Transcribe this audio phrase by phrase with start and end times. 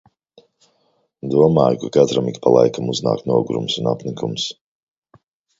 [1.33, 4.49] Domāju, ka katram ik pa laikam uznāk nogurums un apnikums.